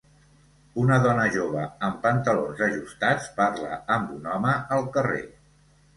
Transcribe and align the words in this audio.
Una 0.83 0.95
dona 1.03 1.25
jove 1.35 1.67
amb 1.89 1.99
pantalons 2.07 2.63
ajustats 2.69 3.29
parla 3.39 3.79
amb 3.97 4.17
un 4.19 4.27
home 4.37 4.57
al 4.79 4.87
carrer. 4.97 5.25